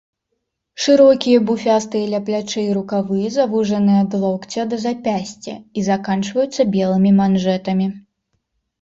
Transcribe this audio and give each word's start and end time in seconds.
Шырокія 0.85 1.41
буфястыя 1.49 2.05
ля 2.13 2.19
плячэй 2.29 2.65
рукавы 2.79 3.21
завужаны 3.37 3.93
ад 4.07 4.19
локця 4.25 4.67
да 4.75 4.83
запясця 4.89 5.55
і 5.61 5.79
заканчваюцца 5.93 6.61
белымі 6.75 7.11
манжэтамі. 7.25 7.85